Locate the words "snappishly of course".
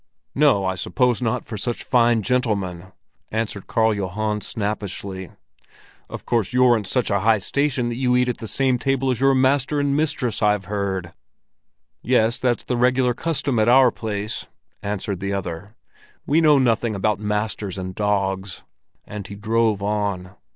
4.41-6.53